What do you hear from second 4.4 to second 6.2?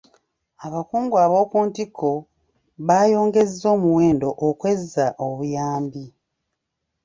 okwezza obuyambi.